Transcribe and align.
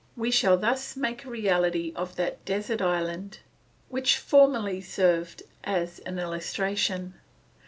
We 0.17 0.31
shall 0.31 0.57
thus 0.57 0.97
make 0.97 1.25
a 1.25 1.29
reality 1.29 1.93
of 1.95 2.15
that 2.15 2.43
desert 2.43 2.81
island 2.81 3.37
which 3.87 4.17
formerly 4.17 4.81
served 4.81 5.43
as 5.63 5.99
an 5.99 6.17
illustration. 6.17 7.13